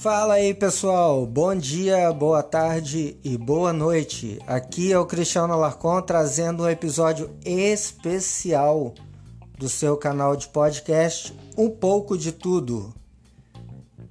[0.00, 4.38] Fala aí pessoal, bom dia, boa tarde e boa noite.
[4.46, 8.94] Aqui é o Cristiano Alarcon trazendo um episódio especial
[9.58, 12.94] do seu canal de podcast Um pouco de tudo.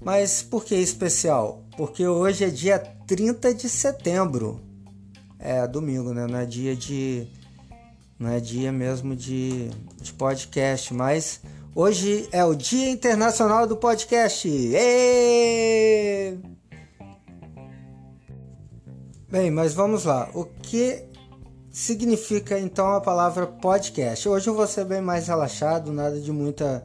[0.03, 1.63] Mas por que especial?
[1.75, 4.61] Porque hoje é dia 30 de setembro.
[5.39, 6.27] É domingo, né?
[6.27, 7.27] Não é dia de.
[8.19, 9.69] Não é dia mesmo de,
[10.01, 11.39] de podcast, mas
[11.73, 14.45] hoje é o Dia Internacional do Podcast.
[19.29, 20.29] Bem, mas vamos lá.
[20.33, 21.05] O que
[21.71, 24.27] significa então a palavra podcast?
[24.27, 26.83] Hoje eu vou ser bem mais relaxado, nada de muita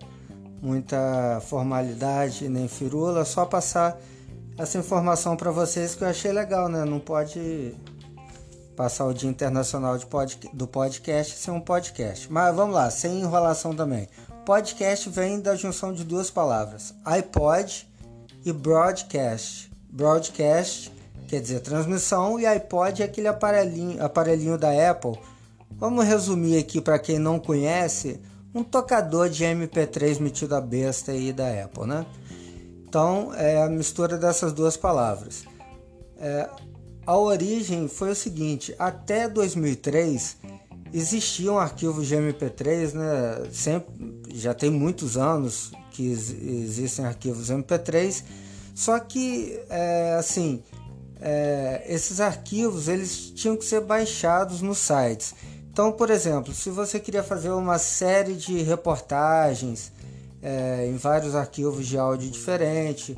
[0.63, 4.01] muita formalidade nem firula, só passar
[4.57, 6.85] essa informação para vocês que eu achei legal, né?
[6.85, 7.75] Não pode
[8.75, 9.97] passar o Dia Internacional
[10.53, 12.31] do Podcast sem um podcast.
[12.31, 14.09] Mas vamos lá, sem enrolação também.
[14.45, 17.89] Podcast vem da junção de duas palavras, iPod
[18.45, 19.71] e broadcast.
[19.89, 20.93] Broadcast
[21.29, 25.19] quer dizer transmissão e iPod é aquele aparelhinho, aparelhinho da Apple.
[25.71, 28.21] Vamos resumir aqui para quem não conhece
[28.55, 32.07] um tocador de MP3 metido a besta aí da Apple, né?
[32.87, 35.45] Então é a mistura dessas duas palavras.
[36.19, 36.49] É,
[37.07, 40.37] a origem foi o seguinte: até 2003
[40.93, 43.49] existiam arquivos de MP3, né?
[43.53, 43.95] Sempre,
[44.35, 48.25] já tem muitos anos que existem arquivos MP3,
[48.75, 50.63] só que é, assim
[51.21, 55.35] é, esses arquivos eles tinham que ser baixados nos sites.
[55.73, 59.91] Então, por exemplo, se você queria fazer uma série de reportagens
[60.43, 63.17] é, em vários arquivos de áudio diferente,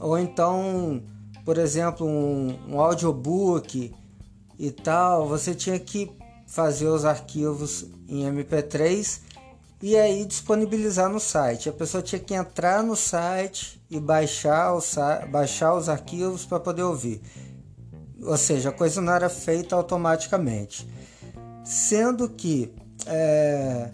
[0.00, 1.02] ou então,
[1.44, 3.92] por exemplo, um, um audiobook
[4.58, 6.10] e tal, você tinha que
[6.46, 9.20] fazer os arquivos em MP3
[9.82, 11.68] e aí disponibilizar no site.
[11.68, 14.80] A pessoa tinha que entrar no site e baixar, o,
[15.30, 17.20] baixar os arquivos para poder ouvir.
[18.22, 20.86] Ou seja, a coisa não era feita automaticamente
[21.64, 22.70] sendo que
[23.06, 23.88] é,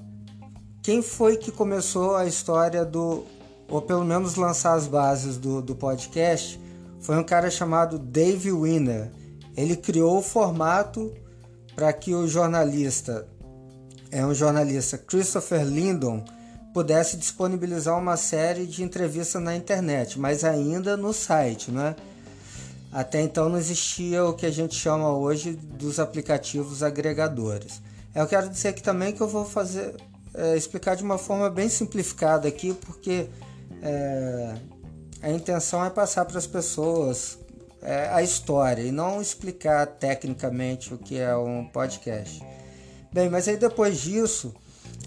[0.82, 3.24] quem foi que começou a história do,
[3.68, 6.60] ou pelo menos lançar as bases do, do podcast,
[7.00, 9.10] foi um cara chamado Dave Winner.
[9.56, 11.12] Ele criou o formato
[11.74, 13.26] para que o jornalista,
[14.10, 16.24] é um jornalista Christopher Lindon,
[16.72, 21.96] pudesse disponibilizar uma série de entrevistas na internet, mas ainda no site, né?
[22.92, 27.80] Até então não existia o que a gente chama hoje dos aplicativos agregadores.
[28.14, 29.94] Eu quero dizer aqui também que eu vou fazer
[30.34, 33.28] é, explicar de uma forma bem simplificada aqui, porque
[33.82, 34.54] é,
[35.22, 37.38] a intenção é passar para as pessoas
[37.82, 42.42] é, a história e não explicar tecnicamente o que é um podcast.
[43.12, 44.54] Bem, mas aí depois disso,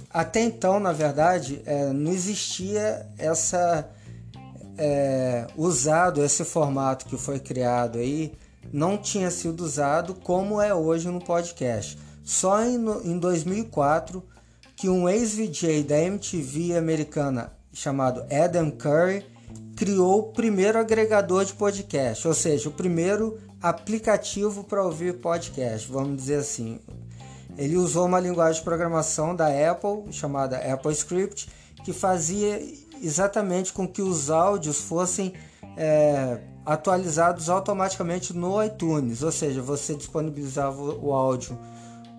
[0.09, 3.89] até então, na verdade, é, não existia essa
[4.77, 8.33] é, usado esse formato que foi criado aí
[8.71, 11.97] não tinha sido usado como é hoje no podcast.
[12.23, 14.23] Só em, em 2004
[14.75, 19.25] que um ex-VJ da MTV americana chamado Adam Curry
[19.75, 26.17] criou o primeiro agregador de podcast, ou seja, o primeiro aplicativo para ouvir podcast, vamos
[26.17, 26.79] dizer assim.
[27.57, 31.49] Ele usou uma linguagem de programação da Apple chamada AppleScript
[31.83, 32.61] que fazia
[33.01, 35.33] exatamente com que os áudios fossem
[35.75, 41.57] é, atualizados automaticamente no iTunes, ou seja, você disponibilizava o áudio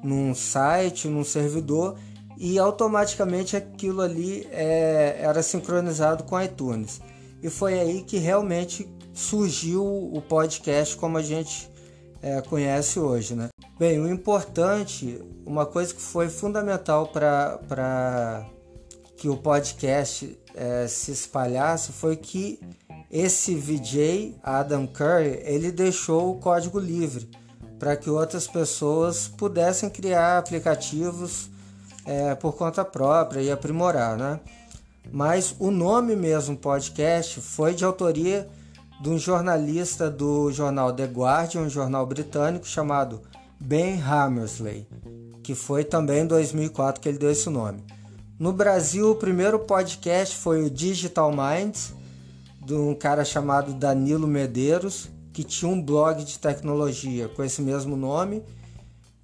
[0.02, 1.96] num site, num servidor
[2.36, 7.00] e automaticamente aquilo ali é, era sincronizado com iTunes.
[7.44, 11.70] E foi aí que realmente surgiu o podcast como a gente
[12.22, 13.50] é, conhece hoje, né?
[13.78, 18.46] Bem, o importante, uma coisa que foi fundamental para
[19.18, 22.58] que o podcast é, se espalhasse foi que
[23.10, 27.28] esse VJ, Adam Curry, ele deixou o código livre
[27.78, 31.50] para que outras pessoas pudessem criar aplicativos
[32.06, 34.40] é, por conta própria e aprimorar, né?
[35.12, 38.48] Mas o nome mesmo podcast foi de autoria
[39.00, 43.22] de um jornalista do jornal The Guardian, um jornal britânico chamado
[43.60, 44.86] Ben Hammersley,
[45.42, 47.84] que foi também em 2004 que ele deu esse nome.
[48.38, 51.94] No Brasil, o primeiro podcast foi o Digital Minds,
[52.64, 57.96] de um cara chamado Danilo Medeiros, que tinha um blog de tecnologia com esse mesmo
[57.96, 58.42] nome.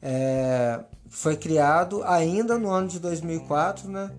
[0.03, 4.11] É, foi criado ainda no ano de 2004, né,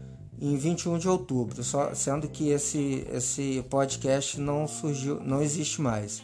[0.42, 6.24] em 21 de outubro, só, sendo que esse, esse podcast não surgiu, não existe mais.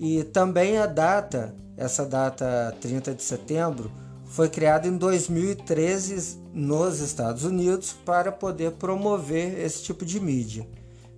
[0.00, 3.92] E também a data, essa data 30 de setembro,
[4.24, 10.66] foi criada em 2013 nos Estados Unidos para poder promover esse tipo de mídia.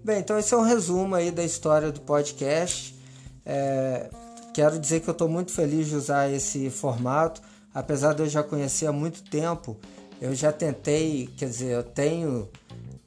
[0.04, 2.98] Bem, então esse é um resumo aí da história do podcast.
[3.46, 4.10] É,
[4.52, 7.40] quero dizer que eu estou muito feliz de usar esse formato,
[7.72, 9.76] apesar de eu já conhecer há muito tempo.
[10.20, 12.48] Eu já tentei, quer dizer, eu tenho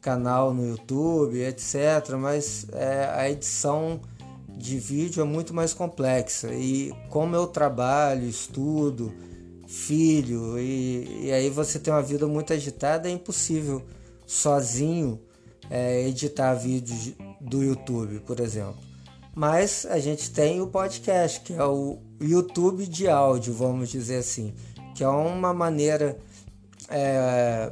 [0.01, 2.15] canal no YouTube, etc.
[2.17, 4.01] Mas é, a edição
[4.49, 9.11] de vídeo é muito mais complexa e como eu trabalho, estudo,
[9.67, 13.81] filho e, e aí você tem uma vida muito agitada, é impossível
[14.27, 15.19] sozinho
[15.69, 18.77] é, editar vídeos do YouTube, por exemplo.
[19.33, 24.53] Mas a gente tem o podcast, que é o YouTube de áudio, vamos dizer assim,
[24.93, 26.17] que é uma maneira
[26.91, 27.71] é,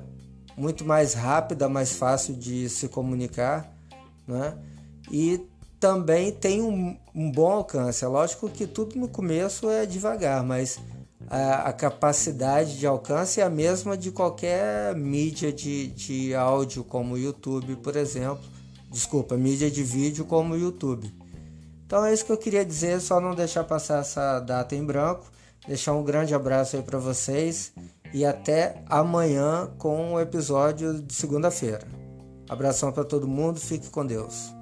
[0.58, 3.72] muito mais rápida, mais fácil de se comunicar,
[4.28, 4.58] né?
[5.12, 5.48] E
[5.80, 8.04] também tem um, um bom alcance.
[8.04, 10.78] É lógico que tudo no começo é devagar, mas
[11.30, 17.14] a, a, capacidade de alcance é a mesma de qualquer mídia de, de áudio, como
[17.14, 18.44] o YouTube, por exemplo.
[18.92, 21.14] Desculpa, mídia de vídeo como o YouTube.
[21.86, 25.26] Então é isso que eu queria dizer, só não deixar passar essa data em branco.
[25.68, 27.72] Deixar um grande abraço aí para vocês
[28.14, 31.88] e até amanhã com o episódio de segunda-feira.
[32.50, 34.59] Abração para todo mundo, fique com Deus.